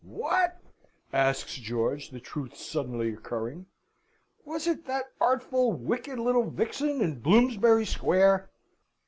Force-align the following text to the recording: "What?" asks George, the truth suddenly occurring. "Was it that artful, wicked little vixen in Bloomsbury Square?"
"What?" 0.03 0.59
asks 1.13 1.57
George, 1.57 2.09
the 2.09 2.19
truth 2.19 2.57
suddenly 2.57 3.13
occurring. 3.13 3.67
"Was 4.43 4.65
it 4.65 4.87
that 4.87 5.11
artful, 5.21 5.73
wicked 5.73 6.17
little 6.17 6.49
vixen 6.49 7.01
in 7.01 7.19
Bloomsbury 7.19 7.85
Square?" 7.85 8.49